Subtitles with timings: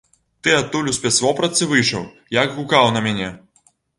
[0.45, 2.09] Ты адтуль у спецвопратцы выйшаў,
[2.39, 3.29] як гукаў на мяне?